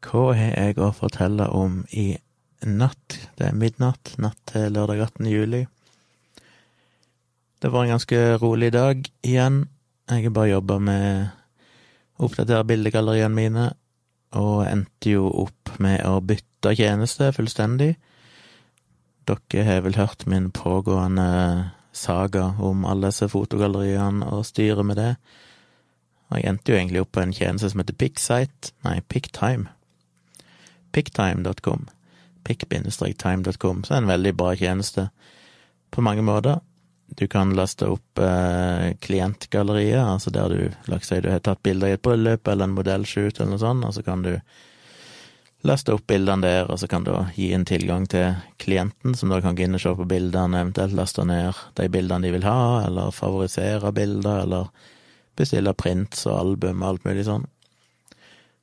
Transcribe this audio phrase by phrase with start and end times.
[0.00, 2.14] Hva har jeg å fortelle om i
[2.64, 3.18] natt?
[3.36, 5.26] Det er midnatt, natt til lørdag 18.
[5.28, 5.66] juli.
[7.60, 9.66] Det var en ganske rolig dag igjen.
[10.08, 11.28] Jeg har bare jobba med
[12.16, 13.66] å oppdatere bildegalleriene mine,
[14.40, 17.92] og endte jo opp med å bytte tjeneste fullstendig.
[19.28, 21.26] Dere har vel hørt min pågående
[21.92, 25.12] saga om alle disse fotogalleriene og styret med det.
[26.30, 29.68] Og jeg endte jo egentlig opp på en tjeneste som heter PickSite, nei, PickTime.
[30.92, 31.86] Picktime.com.
[32.44, 33.84] Pick-time.com.
[33.84, 35.08] Så er en veldig bra tjeneste
[35.90, 36.60] på mange måter.
[37.18, 41.90] Du kan laste opp eh, klientgalleriet, altså der du, lagt seg, du har tatt bilder
[41.90, 44.36] i et bryllup eller en modellshoot eller noe sånt, og så kan du
[45.66, 49.40] laste opp bildene der, og så kan du gi en tilgang til klienten, som da
[49.42, 52.60] kan gå inn og se på bildene, eventuelt laste ned de bildene de vil ha,
[52.86, 54.70] eller favorisere bilder, eller
[55.36, 57.50] bestille prints og album og alt mulig sånn.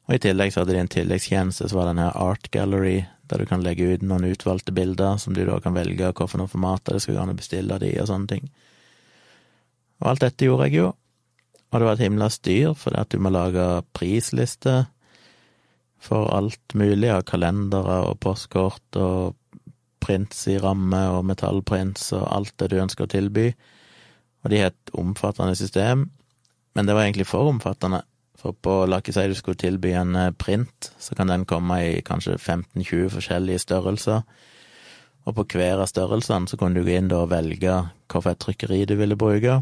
[0.08, 3.02] Og i tillegg så hadde de en tilleggstjeneste, så var det den her Art Gallery,
[3.28, 6.96] der du kan legge ut noen utvalgte bilder, som du da kan velge hvilke formater
[6.96, 8.48] det skal gå an å bestille de, og sånne ting.
[10.00, 10.94] Og alt dette gjorde jeg jo,
[11.68, 13.66] og det var et himla styr, fordi at du må lage
[13.98, 14.78] prisliste
[16.00, 19.36] for alt mulig av kalendere og postkort og
[20.04, 23.50] prints i ramme og metallprints og alt det du ønsker å tilby,
[24.46, 26.08] og de har et omfattende system,
[26.78, 28.06] men det var egentlig for omfattende.
[28.38, 32.02] For på, la oss si du skulle tilby en print, så kan den komme i
[32.06, 34.22] kanskje 15-20 forskjellige størrelser.
[35.28, 38.96] Og på hver av størrelsene så kunne du gå inn og velge hvilket trykkeri du
[39.00, 39.58] ville bruke.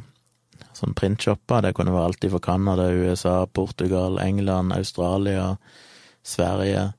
[0.75, 5.55] Sånn printshopper, det kunne være alltid for Canada, USA, Portugal, England, Australia,
[6.23, 6.91] Sverige.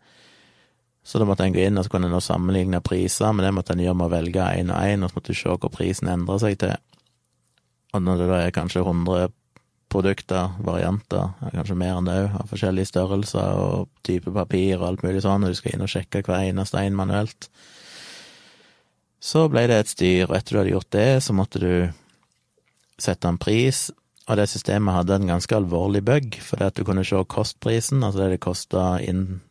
[1.07, 3.77] Så da måtte en gå inn, og så kunne en sammenligne priser, men det måtte
[3.77, 6.11] en gjøre med å velge én og én, og så måtte du se hvor prisen
[6.11, 6.75] endrer seg til.
[7.95, 9.29] Og når det da er kanskje 100
[9.93, 15.05] produkter, varianter, kanskje mer enn det òg, av forskjellige størrelser og type papir og alt
[15.07, 17.49] mulig sånn, og du skal inn og sjekke hver eneste en manuelt.
[19.23, 21.71] Så ble det et styr, og etter du hadde gjort det, så måtte du
[23.01, 23.87] sette en pris,
[24.27, 28.25] og det systemet hadde en ganske alvorlig bug, fordi at du kunne se kostprisen, altså
[28.25, 29.43] det det kosta inn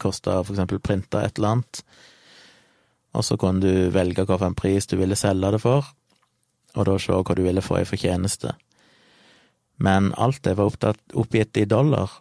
[0.00, 1.80] Kosta for eksempel printa et eller annet,
[3.12, 5.84] og så kunne du velge hvilken pris du ville selge det for,
[6.78, 8.54] og da se hva du ville få i fortjeneste
[9.80, 12.12] men alt det var opptatt, oppgitt i dollar.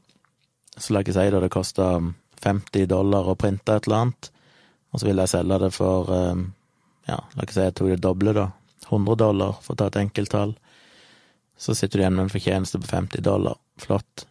[0.78, 1.92] Så la jeg si da det kosta
[2.40, 4.32] 50 dollar å printe et eller annet,
[4.90, 6.08] og så ville jeg selge det for
[7.10, 8.48] ja, la ikke si jeg tok det doble, da,
[8.88, 10.56] 100 dollar, for å ta et enkelttall.
[11.60, 13.60] Så sitter du igjen med en fortjeneste på 50 dollar.
[13.80, 14.26] Flott.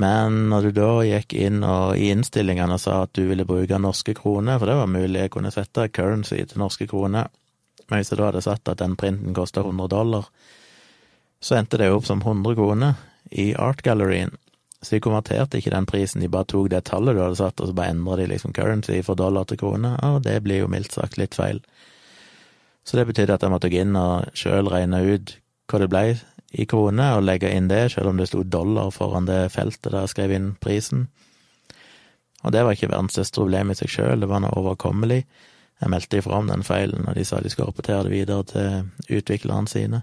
[0.00, 4.14] Men når du da gikk inn og i innstillingene sa at du ville bruke norske
[4.18, 7.30] kroner, for det var mulig jeg kunne sette currency til norske kroner,
[7.88, 10.30] men hvis jeg da hadde satt at den printen kosta 100 dollar,
[11.40, 12.94] så endte det opp som 100 kroner
[13.30, 14.36] i Art Galleryen.
[14.82, 17.68] Så de konverterte ikke den prisen, de bare tok det tallet du hadde satt, og
[17.68, 20.96] så bare endra de liksom currency fra dollar til krone, og det blir jo mildt
[20.96, 21.60] sagt litt feil.
[22.84, 25.34] Så det betydde at jeg måtte gå inn og sjøl regne ut
[25.68, 26.04] hva det ble
[26.50, 30.00] i kroner, og legge inn det, selv om det sto dollar foran det feltet der
[30.00, 31.06] jeg skrev inn prisen.
[32.40, 35.22] Og det var ikke verdens største problem i seg sjøl, det var noe overkommelig.
[35.80, 39.18] Jeg meldte ifra om den feilen, og de sa de skulle rapportere det videre til
[39.20, 40.02] utviklerne sine.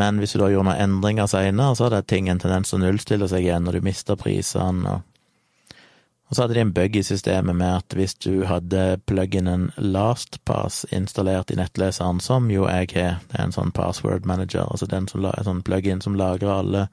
[0.00, 2.84] Men hvis du da gjorde noen endringer seinere, så hadde ting en tendens til å
[2.86, 4.94] nullstille seg igjen, og du mista prisene.
[4.94, 5.80] Og,
[6.28, 10.86] og så hadde de en bug i systemet med at hvis du hadde pluginen LastPass
[10.96, 15.10] installert i nettleseren, som jo jeg har, det er en sånn password manager, altså den
[15.12, 16.86] som, en sånn plugin som lagrer alle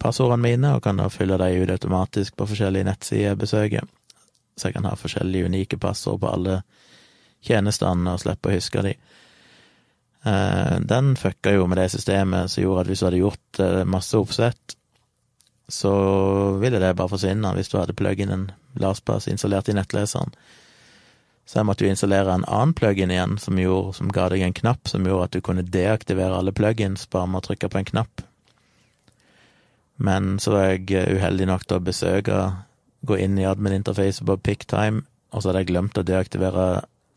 [0.00, 3.88] passordene mine, og kan da fylle dem ut automatisk på forskjellige nettsider besøker.
[4.60, 6.60] Så jeg kan ha forskjellige unike passord på alle
[7.44, 8.92] tjenestene og slippe å huske de.
[10.22, 14.74] Den fucka jo med det systemet som gjorde at hvis du hadde gjort masse oppsett,
[15.70, 15.92] så
[16.60, 18.50] ville det bare forsvinne hvis du hadde plug-in-en
[18.82, 20.34] LastPass installert i nettleseren.
[21.46, 24.54] Så jeg måtte jo installere en annen plug-in igjen, som, gjorde, som ga deg en
[24.54, 27.88] knapp som gjorde at du kunne deaktivere alle plug-ins bare med å trykke på en
[27.88, 28.22] knapp.
[29.98, 32.36] Men så var jeg uheldig nok til å besøke,
[33.02, 36.68] gå inn i admin-interfacet på PickTime, og så hadde jeg glemt å deaktivere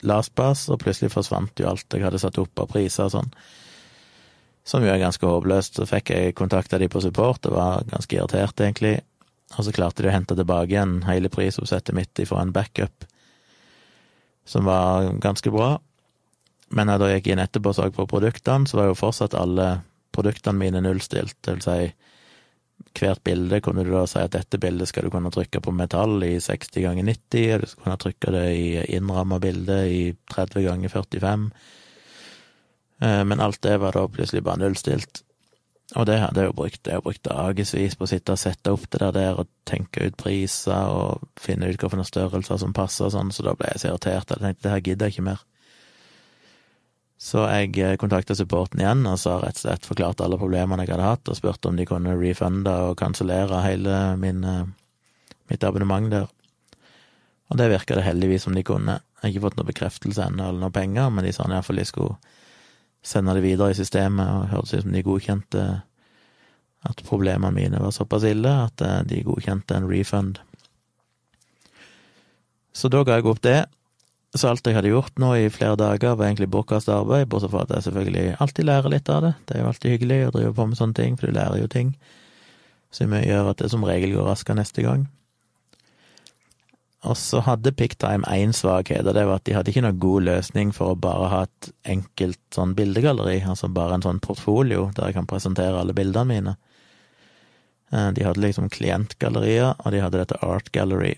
[0.07, 3.31] LastPass, og plutselig forsvant jo alt jeg hadde satt opp av priser og sånn.
[4.67, 5.79] Som jo er ganske håpløst.
[5.79, 8.97] Så fikk jeg kontakta de på support og var ganske irritert, egentlig.
[9.57, 13.05] Og så klarte de å hente tilbake igjen hele prisoppsettet mitt ifra en backup,
[14.49, 15.75] som var ganske bra.
[16.73, 19.83] Men da jeg gikk inn etterpå og så på produktene, så var jo fortsatt alle
[20.15, 21.37] produktene mine nullstilt.
[21.45, 21.77] Det vil si,
[22.93, 26.23] hvert bilde kunne du da si at dette bildet skal du kunne trykke på metall
[26.25, 28.67] i 60 ganger 90, og du skal kunne trykke det i
[28.97, 30.01] innramma bilde i
[30.33, 31.45] 30 ganger 45.
[33.03, 35.23] Men alt det var da plutselig bare nullstilt.
[35.99, 36.87] Og det hadde jeg jo brukt.
[36.87, 40.07] Jeg har brukt dagevis på å sitte og sette opp det der, der og tenke
[40.07, 43.83] ut priser og finne ut hvilke størrelser som passer og sånn, så da ble jeg
[43.83, 44.31] så irritert.
[44.31, 45.43] Jeg tenkte det her gidder jeg ikke mer.
[47.23, 50.91] Så jeg eh, kontakta supporten igjen og så rett og slett forklarte alle problemene jeg
[50.91, 54.65] hadde hatt, og spurte om de kunne refunde og kansellere hele min, eh,
[55.51, 56.27] mitt abonnement der.
[57.51, 58.97] Og det virka det heldigvis som de kunne.
[58.99, 61.87] Jeg har ikke fått noen bekreftelse ennå eller noen penger, men de sa iallfall de
[61.87, 62.17] skulle
[63.03, 65.67] sende det videre i systemet, og hørtes ut som de godkjente
[66.83, 70.41] at problemene mine var såpass ille at eh, de godkjente en refund.
[72.73, 73.61] Så da ga jeg opp det.
[74.33, 77.67] Så alt jeg hadde gjort nå i flere dager, var egentlig bortkasta arbeid, bortsett fra
[77.67, 79.33] at jeg selvfølgelig alltid lærer litt av det.
[79.45, 81.69] Det er jo alltid hyggelig å drive på med sånne ting, for du lærer jo
[81.69, 81.91] ting
[82.93, 85.05] som gjør at det som regel går raskere neste gang.
[87.03, 90.27] Og så hadde Picktime én svakhet, og det var at de hadde ikke noen god
[90.29, 95.09] løsning for å bare ha et enkelt sånn bildegalleri, altså bare en sånn portfolio der
[95.09, 96.55] jeg kan presentere alle bildene mine.
[97.91, 101.17] Eh, de hadde liksom klientgallerier, og de hadde dette Art Gallery,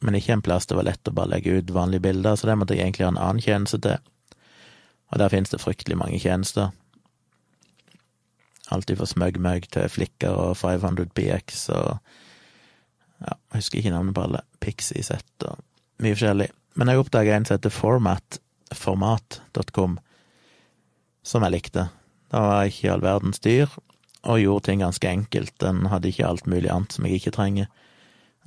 [0.00, 2.58] men ikke en plass det var lett å bare legge ut vanlige bilder, så det
[2.60, 3.98] måtte jeg egentlig ha en annen tjeneste til.
[5.08, 6.70] Og der finnes det fryktelig mange tjenester.
[8.68, 11.94] Alltid fra SmugMug til Flikker og 500PX og
[13.18, 14.44] ja, jeg husker ikke navnet på alle.
[14.62, 15.62] Pixie Set og
[16.04, 16.50] mye forskjellig.
[16.78, 18.38] Men jeg oppdaga en som heter Format,
[18.70, 19.96] format.com,
[21.26, 21.88] som jeg likte.
[22.30, 23.72] Da var ikke all verdens dyr,
[24.22, 25.54] og gjorde ting ganske enkelt.
[25.58, 27.72] Den hadde ikke alt mulig annet som jeg ikke trenger.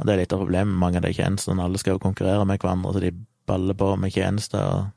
[0.01, 1.61] Og det er litt av problemet med mange av de tjenestene.
[1.61, 3.13] Alle skal jo konkurrere med hverandre, så de
[3.47, 4.89] baller på med tjenester.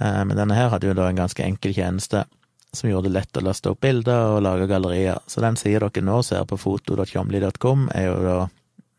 [0.00, 2.24] Eh, men denne her hadde jo da en ganske enkel tjeneste
[2.72, 5.20] som gjorde det lett å laste opp bilder og lage gallerier.
[5.28, 8.38] Så den sida dere nå ser på foto.tjomli.com, er jo da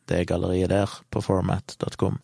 [0.10, 2.18] det galleriet der, på format.com.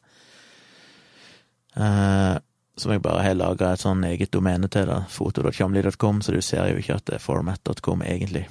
[1.76, 2.36] Eh,
[2.78, 6.74] som jeg bare har laga et sånn eget domene til, da, foto.tjomli.com, så du ser
[6.74, 8.46] jo ikke at det er format.com egentlig.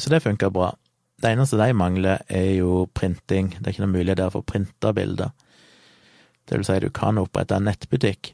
[0.00, 0.70] Så det funker bra.
[1.20, 3.52] Det eneste de mangler, er jo printing.
[3.58, 5.34] Det er ikke noe mulighet der for å printe bilder.
[6.48, 8.32] Det vil si, du kan opprette en nettbutikk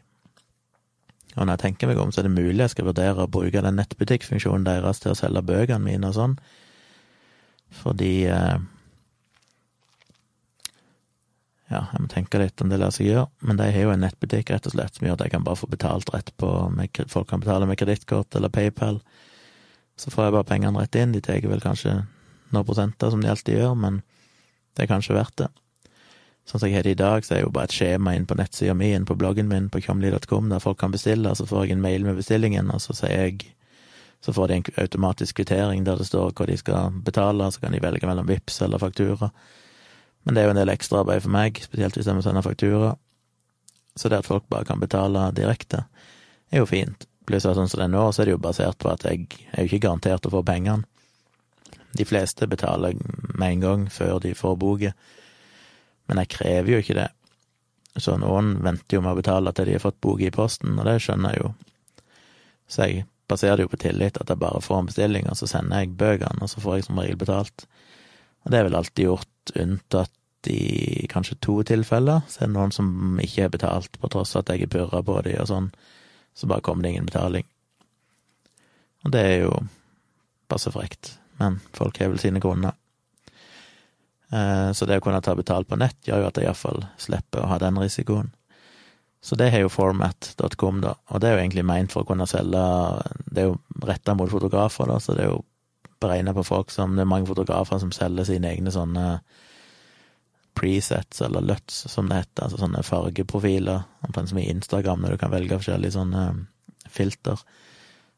[1.37, 3.61] og når jeg tenker meg om, så er det mulig jeg skal vurdere å bruke
[3.65, 6.39] den nettbutikkfunksjonen deres til å selge bøkene mine og sånn,
[7.83, 8.57] fordi eh,
[11.67, 14.05] Ja, jeg må tenke litt om det lar seg gjøre, men de har jo en
[14.05, 17.01] nettbutikk, rett og slett, som gjør at jeg kan bare få betalt rett på med,
[17.11, 19.01] Folk kan betale med kredittkort eller PayPal.
[19.99, 21.11] Så får jeg bare pengene rett inn.
[21.11, 21.97] De tar vel kanskje
[22.55, 24.03] noen prosenter, som de alltid gjør, men
[24.77, 25.49] det er kanskje verdt det.
[26.47, 28.27] Sånn som jeg har det i dag, så er det jo bare et skjema inn
[28.29, 31.65] på nettsida mi, inn på bloggen min på kjomli.com, der folk kan bestille, så får
[31.65, 33.53] jeg en mail med bestillingen, og så sier jeg
[34.25, 37.73] Så får de en automatisk kvittering der det står hva de skal betale, så kan
[37.73, 39.29] de velge mellom VIPS eller faktura.
[40.25, 42.95] Men det er jo en del ekstraarbeid for meg, spesielt hvis jeg må sende faktura.
[43.95, 45.85] Så det at folk bare kan betale direkte,
[46.51, 47.07] er jo fint.
[47.29, 49.29] Pluss at sånn som det er nå, så er det jo basert på at jeg
[49.53, 50.89] er jo ikke garantert å få pengene.
[51.97, 52.97] De fleste betaler
[53.35, 54.93] med en gang før de får boka.
[56.07, 57.11] Men jeg krever jo ikke det.
[57.97, 60.85] Så noen venter jo med å betale til de har fått boka i posten, og
[60.89, 61.53] det skjønner jeg jo.
[62.69, 65.49] Så jeg baserer det jo på tillit, at jeg bare får en bestilling, og så
[65.51, 67.67] sender jeg bøkene, og så får jeg som regel betalt.
[68.45, 70.13] Og det er vel alltid gjort, unntatt
[70.51, 72.23] i kanskje to tilfeller.
[72.31, 75.03] Så er det noen som ikke har betalt, på tross av at jeg har purra
[75.03, 75.71] på de og sånn.
[76.37, 77.49] Så bare kommer det ingen betaling.
[79.07, 79.55] Og det er jo
[80.51, 81.17] passe frekt.
[81.41, 82.77] Men folk har vel sine grunner.
[84.31, 87.45] Eh, så det å kunne ta betalt på nett gjør jo at jeg iallfall slipper
[87.45, 88.33] å ha den risikoen.
[89.27, 92.29] Så det har jo format.com, da, og det er jo egentlig meint for å kunne
[92.31, 92.61] selge
[93.27, 95.41] Det er jo retta mot fotografer, da, så det er jo
[96.03, 99.07] beregna på folk som Det er mange fotografer som selger sine egne sånne
[100.57, 105.21] presets, eller LUTs, som det heter, altså sånne fargeprofiler, omtrent som i Instagram, når du
[105.21, 106.23] kan velge forskjellige sånne
[106.89, 107.43] filter.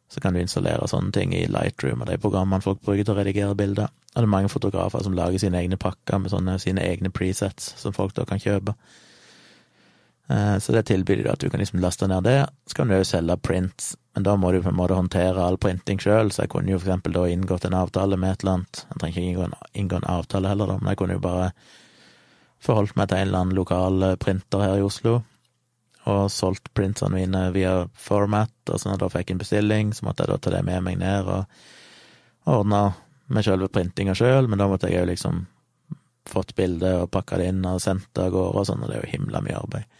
[0.08, 3.18] Så kan du installere sånne ting i Lightroom og de programmene folk bruker til å
[3.18, 3.90] redigere bilder.
[4.14, 7.74] Og det er mange fotografer som lager sine egne pakker med sånne, sine egne presets
[7.80, 8.72] som folk da kan kjøpe.
[10.32, 12.38] Eh, så det tilbyr de at du kan liksom laste ned det.
[12.66, 15.60] Så kan du jo selge prints, men da må du på en måte håndtere all
[15.60, 18.58] printing sjøl, så jeg kunne jo for eksempel da inngått en avtale med et eller
[18.58, 18.84] annet.
[18.88, 21.50] Jeg trenger ikke inngå en, inngå en avtale heller, da, men jeg kunne jo bare
[22.64, 25.20] forholdt meg til en eller annen lokal printer her i Oslo
[26.08, 30.08] og solgt printsene mine via format, og sånn at jeg da fikk en bestilling, så
[30.08, 32.82] måtte jeg da ta det med meg ned og ordne
[33.28, 35.44] med selve printinga sjøl, men da måtte jeg jo liksom
[36.28, 38.98] fått bildet og pakka det inn og sendt det av gårde og sånn, og det
[38.98, 39.96] er jo himla mye arbeid.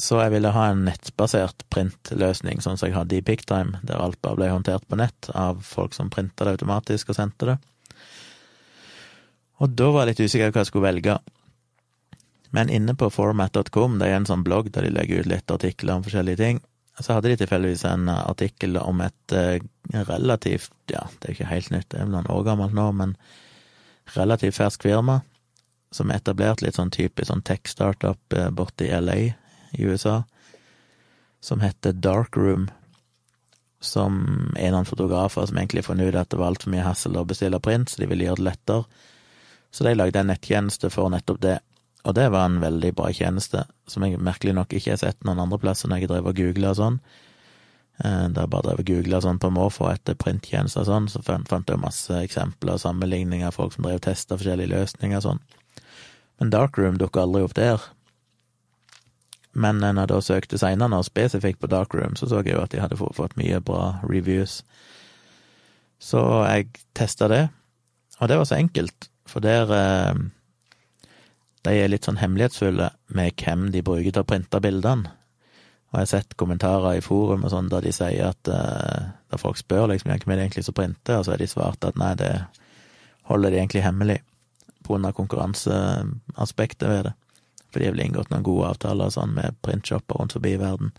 [0.00, 4.20] Så jeg ville ha en nettbasert printløsning, sånn som jeg hadde i Picktime, der alt
[4.24, 7.56] bare ble håndtert på nett av folk som printa det automatisk og sendte det.
[9.60, 11.18] Og da var jeg litt usikker på hva jeg skulle velge.
[12.56, 15.98] Men inne på format.com, det er en sånn blogg der de legger ut litt artikler
[15.98, 16.60] om forskjellige ting,
[17.00, 19.62] så hadde de tilfeldigvis en artikkel om et eh,
[20.08, 23.14] relativt, ja, det er ikke helt nytt, det er vel noen år gammelt nå, men
[24.16, 25.20] relativt fersk firma
[25.94, 29.16] som er etablert litt sånn typisk sånn tech-startup borti LA
[29.74, 30.20] i USA,
[31.40, 32.68] som heter Darkroom,
[33.80, 34.20] som
[34.60, 37.62] er noen fotografer som egentlig fant ut at det var altfor mye hassle å bestille
[37.64, 38.84] print, så de ville gjøre det lettere.
[39.70, 41.56] Så de lagde en nettjeneste for nettopp det,
[42.04, 45.42] og det var en veldig bra tjeneste, som jeg merkelig nok ikke har sett noen
[45.42, 46.98] andre plasser når jeg drev og googla og sånn.
[48.00, 51.20] Eh, da jeg bare drev og googla sånn på måfå etter printtjenester og sånn, så
[51.26, 55.26] fant jeg masse eksempler og sammenligninger av folk som drev og testa forskjellige løsninger og
[55.26, 55.42] sånn.
[56.40, 57.84] Men Darkroom dukka aldri opp der.
[59.52, 62.80] Men når jeg da søkte seinere, spesifikt på Darkroom, så så jeg jo at de
[62.80, 64.62] hadde fått mye bra reviews.
[66.00, 67.48] Så jeg testa det,
[68.20, 70.22] og det var så enkelt, for der eh,
[71.66, 75.12] de er litt sånn hemmelighetsfulle med hvem de bruker til å printe bildene.
[75.90, 79.40] Og jeg har sett kommentarer i forum og sånn der de sier at uh, der
[79.42, 81.98] folk spør liksom hvem er det egentlig som printer, og så har de svart at
[81.98, 82.30] nei, det
[83.30, 84.20] holder de egentlig hemmelig
[84.90, 87.12] av konkurranseaspektet ved det.
[87.70, 90.90] For de har vel inngått noen gode avtaler sånn med printshopper rundt forbi verden.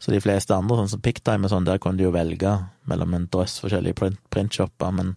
[0.00, 2.54] Så de fleste andre, sånn som Picktime og sånn, der kan de jo velge
[2.88, 5.12] mellom en drøss forskjellige print printshopper, men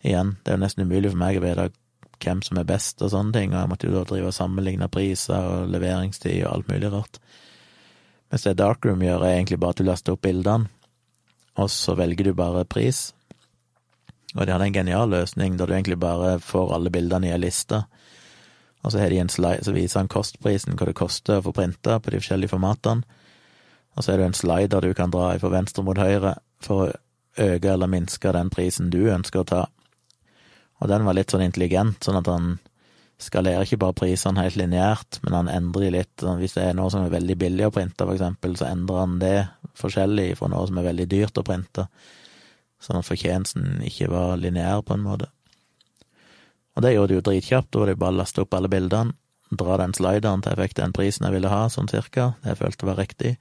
[0.00, 1.68] igjen, det er jo nesten umulig for meg å vite
[2.22, 4.88] hvem som er best og sånne ting, og jeg måtte jo da drive og sammenligne
[4.92, 7.18] priser og leveringstid og alt mulig rart.
[8.32, 10.70] Mens det Darkroom gjør, er egentlig bare at du laster opp bildene,
[11.60, 13.10] og så velger du bare pris.
[14.32, 17.40] Og de hadde en genial løsning der du egentlig bare får alle bildene i ei
[17.42, 17.82] liste,
[18.82, 21.52] og så har de en slide som viser han kostprisen, hva det koster å få
[21.54, 23.04] printa på de forskjellige formatene,
[23.92, 26.92] og så er det en slider du kan dra fra venstre mot høyre for å
[27.42, 29.62] øke eller minske den prisen du ønsker å ta.
[30.82, 32.56] Og den var litt sånn intelligent, sånn at han
[33.22, 36.12] skalerer ikke bare prisene helt lineært, men han endrer de litt.
[36.18, 38.98] Sånn, hvis det er noe som er veldig billig å printe, for eksempel, så endrer
[39.04, 39.36] han det
[39.78, 41.86] forskjellig fra noe som er veldig dyrt å printe,
[42.82, 45.30] sånn at fortjenesten ikke var lineær, på en måte.
[46.74, 49.14] Og det gjorde det jo dritkjapt, da var det bare å laste opp alle bildene,
[49.52, 52.62] dra den slideren til jeg fikk den prisen jeg ville ha, sånn cirka, det jeg
[52.62, 53.32] følte var riktig,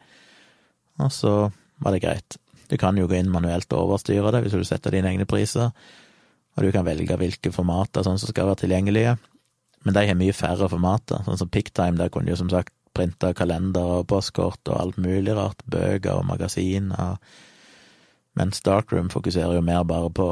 [1.00, 1.36] og så
[1.82, 2.38] var det greit.
[2.68, 5.72] Du kan jo gå inn manuelt og overstyre det hvis du setter dine egne priser,
[6.58, 9.16] og du kan velge hvilke formater sånn som skal være tilgjengelige.
[9.86, 13.32] Men de har mye færre formater, sånn som Picktime, der kunne du som sagt printe
[13.38, 17.18] kalender og postkort og alt mulig rart, bøker og magasiner,
[18.38, 20.28] mens Darkroom fokuserer jo mer bare på,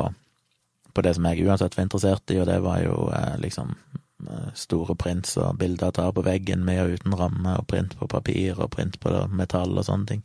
[0.93, 3.73] på det som jeg uansett var interessert i, og det var jo eh, liksom
[4.27, 7.97] eh, store prints og bilder jeg tar på veggen med og uten ramme, og print
[7.99, 10.23] på papir og print på metall og sånne ting.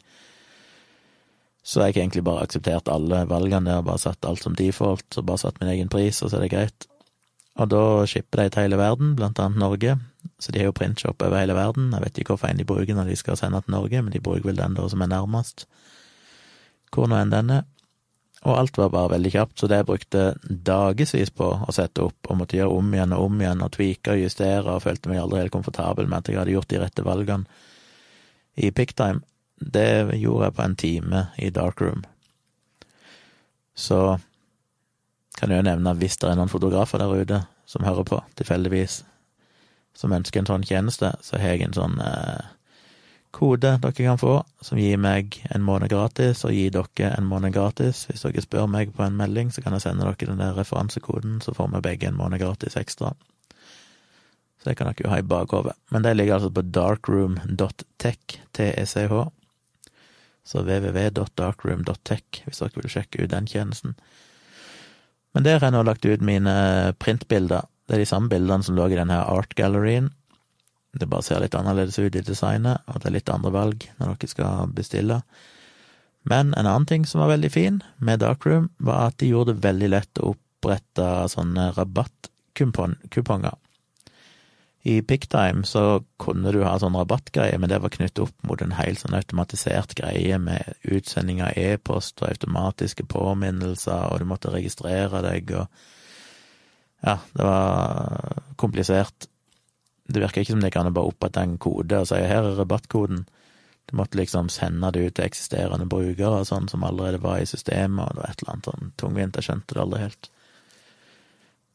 [1.64, 5.26] Så jeg har egentlig bare akseptert alle valgene der, bare satt alt som default, og
[5.30, 6.88] bare satt min egen pris, og så er det greit.
[7.54, 9.94] Og da shipper de til hele verden, blant annet Norge,
[10.42, 11.92] så de har jo printshop over hele verden.
[11.94, 14.20] Jeg vet ikke hvorfor en de bruker når de skal sende til Norge, men de
[14.20, 15.64] bruker vel den da som er nærmest,
[16.92, 17.64] hvor nå enn den er.
[18.44, 22.18] Og alt var bare veldig kjapt, så det jeg brukte dagevis på å sette opp,
[22.28, 25.22] og måtte gjøre om igjen og om igjen, og tweake og justere, og følte meg
[25.22, 27.62] aldri helt komfortabel med at jeg hadde gjort de rette valgene
[28.60, 29.24] i Picktime,
[29.60, 32.04] det gjorde jeg på en time i Darkroom.
[33.74, 34.18] Så
[35.38, 38.20] kan jeg jo nevne at hvis det er noen fotografer der ute som hører på,
[38.38, 39.02] tilfeldigvis,
[39.94, 42.50] som ønsker en sånn tjeneste, så har jeg en sånn eh,
[43.34, 47.54] kode dere kan få, som gir meg en måned gratis, og gir dere en måned
[47.54, 48.04] gratis.
[48.10, 51.40] Hvis dere spør meg på en melding, så kan jeg sende dere den der referansekoden,
[51.42, 53.14] så får vi begge en måned gratis ekstra.
[53.50, 55.74] Så det kan dere jo ha i bakhodet.
[55.90, 59.24] Men det ligger altså på darkroom.tech, T-E-C-H,
[60.44, 63.96] så www.darkroom.tech hvis dere vil sjekke ut den tjenesten.
[65.34, 66.54] Men der har jeg nå lagt ut mine
[67.02, 67.66] printbilder.
[67.88, 70.12] Det er de samme bildene som lå i denne art gallerien.
[70.94, 74.14] Det bare ser litt annerledes ut i designet, og det er litt andre valg når
[74.14, 75.18] dere skal bestille.
[76.24, 79.66] Men en annen ting som var veldig fin med Darkroom, var at de gjorde det
[79.66, 83.58] veldig lett å opprette sånne rabattkuponger.
[84.84, 88.74] I Picktime så kunne du ha sånn rabattgreie, men det var knyttet opp mot en
[88.76, 95.24] helt sånn automatisert greie med utsending av e-post og automatiske påminnelser, og du måtte registrere
[95.24, 95.84] deg og
[97.04, 99.26] Ja, det var komplisert.
[100.08, 103.26] Det virker ikke som det kan bare opprette en kode og si 'her er rabattkoden'.
[103.86, 107.46] Du måtte liksom sende det ut til eksisterende brukere og sånn som allerede var i
[107.46, 110.30] systemet, og det var et eller annet sånn tungvint, jeg skjønte det aldri helt.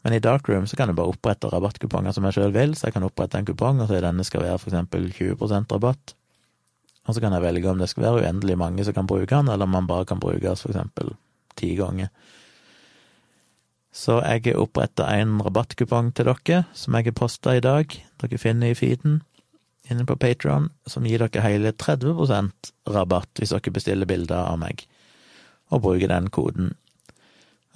[0.03, 2.95] Men i Darkroom så kan jeg bare opprette rabattkuponger som jeg sjøl vil, så jeg
[2.95, 6.13] kan opprette en kupong, og så denne skal være for eksempel 20% rabatt.
[7.07, 9.49] Og så kan jeg velge om det skal være uendelig mange som kan bruke den,
[9.51, 11.15] eller om man bare kan brukes for eksempel
[11.59, 12.11] ti ganger.
[13.91, 17.95] Så jeg har oppretta en rabattkupong til dere, som jeg har posta i dag.
[18.21, 19.23] Dere finner i feeden.
[19.89, 24.83] inne på Patron, som gir dere hele 30% rabatt hvis dere bestiller bilder av meg,
[25.73, 26.75] og bruker den koden.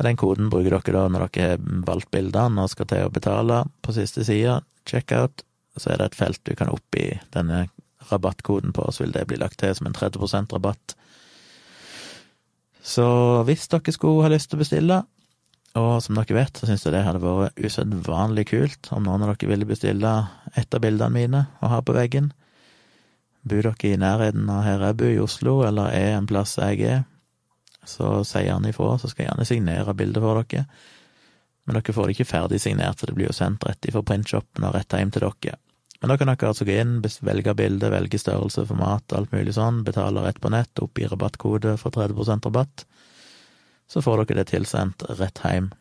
[0.02, 3.64] Den koden bruker dere da når dere har valgt bildene og skal til å betale
[3.86, 5.46] på siste side, checkout,
[5.78, 7.68] så er det et felt du kan oppgi denne
[8.10, 10.96] rabattkoden på, så vil det bli lagt til som en 30% rabatt.
[12.84, 13.06] Så
[13.48, 15.00] hvis dere skulle ha lyst til å bestille,
[15.80, 19.34] og som dere vet, så syns jeg det hadde vært usedvanlig kult om noen av
[19.34, 20.12] dere ville bestille
[20.54, 22.34] et av bildene mine og ha på veggen.
[23.48, 26.84] Bor dere i nærheten av her jeg bor, i Oslo, eller er en plass jeg
[26.86, 27.02] er,
[27.90, 30.66] så sier gjerne ifra, så skal jeg gjerne signere bildet for dere.
[31.64, 34.68] Men dere får det ikke ferdig signert, så det blir jo sendt rett ifra printshopen
[34.68, 35.60] og rett hjem til dere.
[36.02, 39.86] Men da kan dere altså gå inn, velge bilde, velge størrelse, format, alt mulig sånn,
[39.88, 42.84] betale rett på nett, oppgi rabattkode for 30% rabatt.
[43.88, 45.72] Så får dere det tilsendt rett hjem.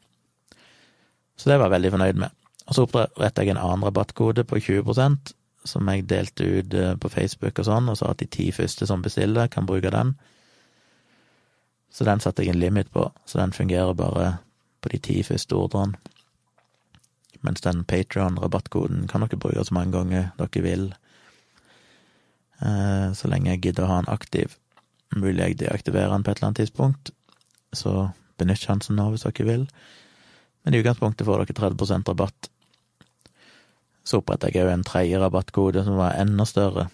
[1.35, 2.39] Så det var jeg veldig fornøyd med.
[2.69, 5.33] Og så oppretter jeg en annen rabattkode på 20%
[5.67, 8.87] som jeg delte ut eh, på Facebook og sånn, og sa at de ti første
[8.89, 10.15] som bestiller, kan bruke den.
[11.93, 14.39] Så den satte jeg en limit på, så den fungerer bare
[14.81, 15.99] på de ti første ordrene.
[17.43, 20.85] Mens den Patron-rabattkoden kan dere bruke så mange ganger dere vil,
[22.63, 24.57] eh, så lenge jeg gidder å ha den aktiv.
[25.17, 27.11] Mulig jeg deaktiverer den på et eller annet tidspunkt,
[27.75, 29.67] så benytt sjansen nå hvis dere vil.
[30.65, 32.49] Men i utgangspunktet får dere 30 rabatt.
[34.05, 36.89] Så oppretter jeg òg en tredje rabattkode som var enda større,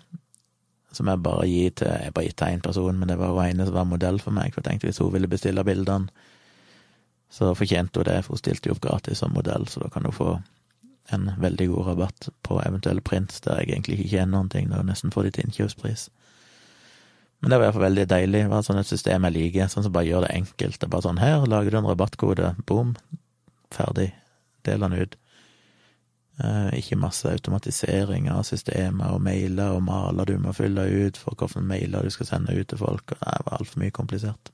[0.92, 3.45] som jeg bare gir til Jeg bare gitt til én person, men det var hun
[3.45, 6.09] ene som var modell for meg, for jeg tenkte hvis hun ville bestille bildene,
[7.30, 10.09] så fortjente hun det, for hun stilte jo opp gratis som modell, så da kan
[10.09, 10.38] hun få
[11.12, 14.83] en veldig god rabatt på eventuelle prints der jeg egentlig ikke tjener noen ting, da
[14.85, 16.09] nesten får de til innkjøpspris.
[17.40, 18.40] Men det var iallfall veldig deilig.
[18.42, 20.80] Det var sånn et system jeg liker, sånn som bare gjør det enkelt.
[20.80, 22.97] Det er bare sånn her, lager du en rabattkode, boom,
[23.75, 24.09] ferdig,
[24.66, 25.14] del den ut.
[26.38, 31.35] Eh, ikke masse automatisering av systemer og mailer og maler du må fylle ut for
[31.35, 34.52] hvilke mailer du skal sende ut til folk, og det var altfor mye komplisert.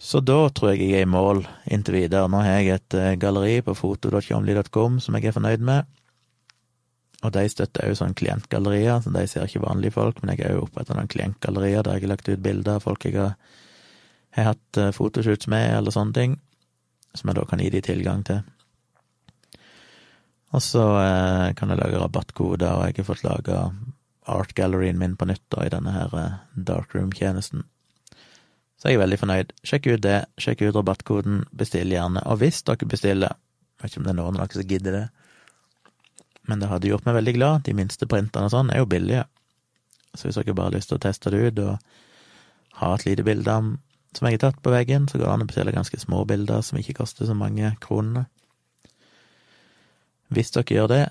[0.00, 2.28] Så da tror jeg jeg er i mål inntil videre.
[2.28, 5.88] Nå har jeg et eh, galleri på foto.tjomli.com som jeg er fornøyd med.
[7.24, 10.56] Og de støtter òg sånn klientgallerier, så de ser ikke vanlige folk, men jeg har
[10.56, 13.36] òg oppretta noen klientgallerier der jeg har lagt ut bilder av folk jeg har,
[14.36, 16.40] har hatt eh, fotoshoots med, eller sånne ting,
[17.16, 18.44] som jeg da kan gi de tilgang til.
[20.50, 23.58] Og så eh, kan jeg lage rabattkoder, og jeg har fått laga
[24.30, 27.62] art galleryen min på nytt da, i denne her eh, darkroom-tjenesten.
[28.80, 29.54] Så jeg er veldig fornøyd.
[29.66, 32.22] Sjekk ut det, sjekk ut rabattkoden, bestill gjerne.
[32.32, 33.36] Og hvis dere bestiller,
[33.80, 35.06] vet ikke om det er noen av dere som gidder det,
[36.48, 39.26] men det hadde gjort meg veldig glad, de minste printene og sånn er jo billige.
[40.16, 43.26] Så hvis dere bare har lyst til å teste det ut og ha et lite
[43.26, 43.56] bilde
[44.16, 46.64] som jeg har tatt på veggen, så går det an å bestille ganske små bilder
[46.66, 48.24] som ikke koster så mange kronene.
[50.30, 51.04] Hvis dere gjør det,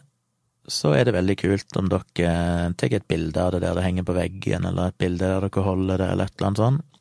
[0.69, 4.05] så er det veldig kult om dere tar et bilde av det der det henger
[4.07, 6.99] på veggen, eller et bilde der dere holder det, eller et eller annet sånt,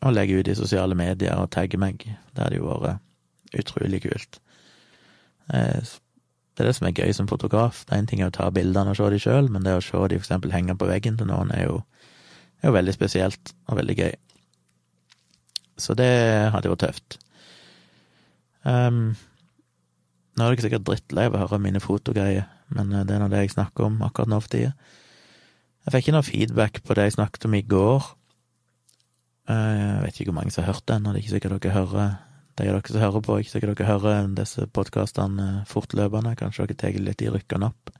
[0.00, 2.06] og legger ut i sosiale medier og tagger meg.
[2.06, 4.40] Det hadde jo vært utrolig kult.
[5.52, 5.90] Eh,
[6.54, 7.84] det er det som er gøy som fotograf.
[7.86, 9.96] Det er en ting å ta bildene og se de sjøl, men det å se
[10.12, 11.80] de for eksempel henge på veggen til noen er jo,
[12.60, 14.12] er jo veldig spesielt og veldig gøy.
[15.80, 16.12] Så det
[16.52, 17.18] hadde vært tøft.
[18.68, 19.16] Um,
[20.40, 23.28] nå er dere sikkert drittlei av å høre mine fotogreier, men eh, det er nå
[23.32, 24.72] det jeg snakker om akkurat nå for tida.
[25.84, 28.08] Jeg fikk ikke noe feedback på det jeg snakket om i går,
[29.50, 31.64] Eh, jeg vet ikke hvor mange som har hørt den, og det er ikke sikkert
[31.64, 32.18] dere hører
[32.58, 36.36] de av dere som hører på, ikke sikkert dere hører disse podkastene fortløpende.
[36.38, 37.92] Kanskje dere tar litt i rykkene opp.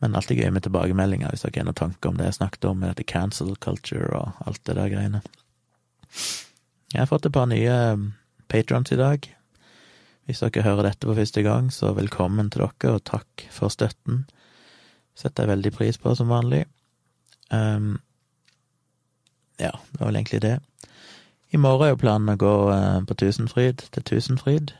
[0.00, 2.80] Men alltid gøy med tilbakemeldinger hvis dere har noen tanker om det jeg snakket om,
[2.80, 5.22] med dette cancel culture og alt det der greiene.
[6.90, 7.74] Jeg har fått et par nye
[8.50, 9.28] patrons i dag.
[10.30, 14.20] Hvis dere hører dette for første gang, så velkommen til dere, og takk for støtten.
[15.18, 16.60] Setter jeg veldig pris på, som vanlig.
[17.50, 17.96] Um,
[19.58, 20.52] ja, det var vel egentlig det.
[21.50, 24.70] I morgen er jo planen å gå eh, på Tusenfryd, til Tusenfryd.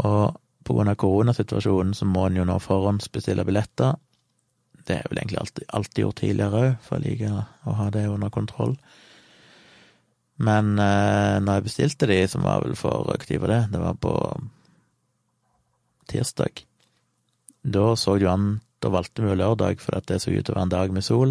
[0.00, 4.00] Og på grunn av koronasituasjonen så må en jo nå forhåndsbestille billetter.
[4.88, 8.08] Det er vel egentlig alltid, alltid gjort tidligere òg, for jeg liker å ha det
[8.08, 8.78] under kontroll.
[10.42, 14.14] Men eh, når jeg bestilte de, som var vel for aktiv det, det var på
[16.10, 16.64] tirsdag,
[17.64, 20.52] da så jo an Da valgte vi jo lørdag, for at det så ut til
[20.52, 21.30] å være en dag med sol.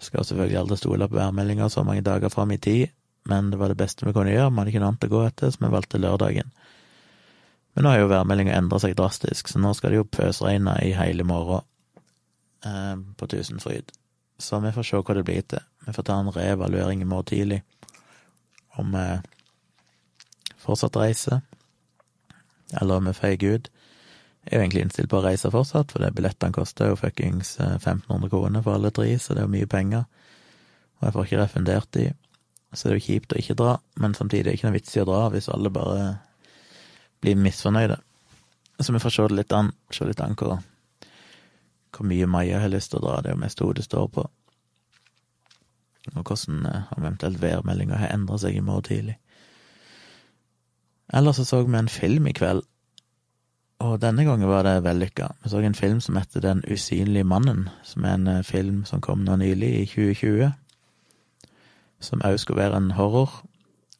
[0.00, 2.88] Skal selvfølgelig aldri stole på værmeldinga så mange dager fram i tid,
[3.28, 5.20] men det var det beste vi kunne gjøre, vi hadde ikke noe annet å gå
[5.26, 6.54] etter, så vi valgte lørdagen.
[7.74, 10.94] Men nå har jo værmeldinga endra seg drastisk, så nå skal det jo pøsregne i
[10.96, 11.68] hele morgen
[12.64, 13.92] eh, på Tusenfryd.
[14.40, 15.68] Så vi får se hva det blir til.
[15.84, 17.60] Vi får ta en reevaluering i morgen tidlig
[18.80, 19.06] om vi
[20.64, 21.40] fortsatt reiser,
[22.80, 23.70] eller om vi feiger ut.
[24.44, 28.28] er jo egentlig innstilt på å reise fortsatt, for det billettene koster jo fuckings 1500
[28.28, 30.04] kroner for alle tre, så det er jo mye penger.
[30.98, 32.04] Og jeg får ikke refundert de,
[32.72, 34.96] så det er jo kjipt å ikke dra, men samtidig er det ikke noe vits
[34.96, 36.04] i å dra hvis alle bare
[37.24, 37.96] blir misfornøyde.
[38.80, 40.58] Så vi får se det litt an, se litt an hvor,
[41.94, 44.08] hvor mye Maja har lyst til å dra, det er jo mest hun det står
[44.12, 44.26] på.
[46.12, 49.18] Og hvordan om eventuelt værmeldinga har endra seg i morgen tidlig.
[51.14, 52.62] Ellers så vi en film i kveld,
[53.84, 55.28] og denne gangen var det vellykka.
[55.42, 59.24] Vi så en film som heter Den usynlige mannen, som er en film som kom
[59.24, 60.52] nå nylig, i 2020.
[62.00, 63.42] Som òg skulle være en horror,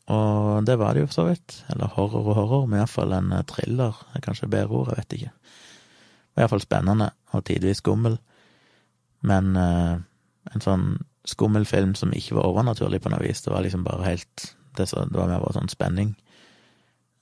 [0.07, 1.65] og det var det jo for så vidt.
[1.71, 4.07] Eller horror og horror, men iallfall en thriller.
[4.15, 5.33] er Kanskje bedre ord, jeg vet ikke.
[5.33, 8.19] Det var iallfall spennende, og tidvis skummel.
[9.21, 9.97] Men uh,
[10.55, 10.87] en sånn
[11.25, 13.43] skummel film som ikke var overnaturlig på noe vis.
[13.43, 16.17] Det var liksom bare helt Det, var mer bare sånn spenning.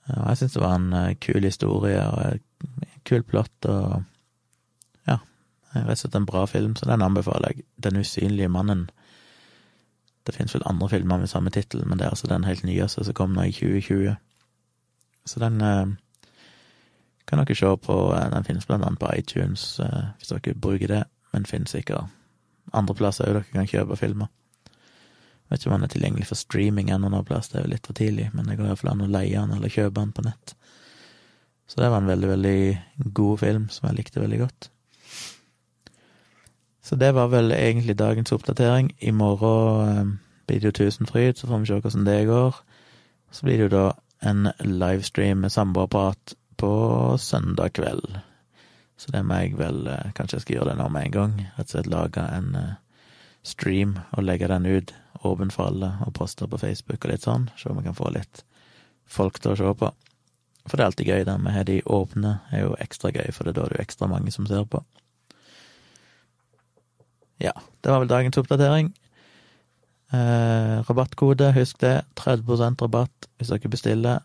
[0.09, 2.39] Og jeg syns det var en uh, kul historie og en
[3.05, 4.01] kul plott og
[5.05, 5.19] ja,
[5.75, 7.65] rett og slett en bra film, så den anbefaler jeg.
[7.77, 8.87] Den usynlige mannen.
[10.25, 13.03] Det finnes vel andre filmer med samme tittel, men det er altså den helt nyeste
[13.05, 14.15] som kom nå i 2020.
[15.25, 15.59] Så den
[17.27, 17.97] kan dere se på.
[18.33, 19.79] Den finnes blant annet på iTunes,
[20.17, 22.07] hvis dere bruker det, men finnes sikkert
[22.73, 24.31] andre plasser òg dere kan kjøpe filmer.
[24.67, 27.73] Jeg vet ikke om han er tilgjengelig for streaming ennå noen plass, det er jo
[27.75, 30.25] litt for tidlig, men det går iallfall an å leie han eller kjøpe han på
[30.25, 30.55] nett.
[31.69, 34.69] Så det var en veldig, veldig god film som jeg likte veldig godt.
[36.83, 38.91] Så det var vel egentlig dagens oppdatering.
[38.99, 40.09] I morgen eh,
[40.47, 42.59] blir det jo Tusenfryd, så får vi se hvordan det går.
[43.31, 43.85] Så blir det jo da
[44.23, 46.73] en livestream med samboerprat på
[47.17, 48.19] søndag kveld.
[48.97, 51.35] Så det må jeg vel eh, Kanskje jeg skal gjøre det nå med en gang.
[51.57, 52.73] Rett og slett lage en eh,
[53.43, 57.49] stream og legge den ut åpen for alle, og poste på Facebook og litt sånn.
[57.59, 58.43] Se om vi kan få litt
[59.09, 59.91] folk til å se på.
[60.67, 63.47] For det er alltid gøy, det vi har de åpne, er jo ekstra gøy, for
[63.47, 64.83] det er da det er ekstra mange som ser på.
[67.43, 68.93] Ja, det var vel dagens oppdatering.
[70.13, 72.03] Eh, rabattkode, husk det.
[72.19, 74.23] 30% rabatt hvis dere bestiller.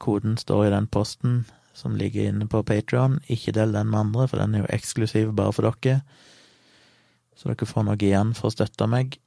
[0.00, 1.42] Koden står i den posten
[1.78, 3.20] som ligger inne på Patron.
[3.30, 6.02] Ikke del den med andre, for den er jo eksklusiv bare for dere.
[7.38, 9.18] Så dere får noe igjen for å støtte meg.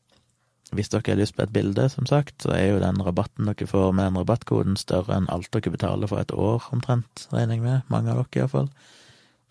[0.75, 3.67] Hvis dere har lyst på et bilde, som sagt, så er jo den rabatten dere
[3.67, 7.63] får med den rabattkoden, større enn alt dere betaler for et år, omtrent, regner jeg
[7.65, 7.87] med.
[7.91, 8.69] Mange av dere, iallfall.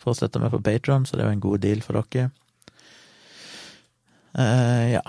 [0.01, 2.31] For å støtte meg på Patron, så det er jo en god deal for dere.
[4.31, 5.03] Uh, ja,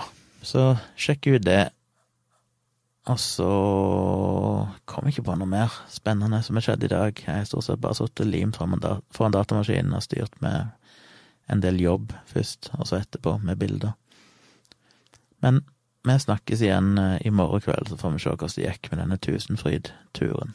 [0.44, 1.62] så sjekk ut det.
[3.10, 3.48] Og så
[4.86, 7.18] kom jeg ikke på noe mer spennende som har skjedd i dag.
[7.18, 10.70] Jeg har stort sett bare sittet limt foran datamaskinen og styrt med
[11.50, 13.96] en del jobb først, og så etterpå med bilder.
[15.42, 15.64] Men
[16.06, 19.02] vi snakkes igjen eh, i morgen kveld, så får vi se hvordan det gikk med
[19.02, 20.54] denne Tusenfryd-turen.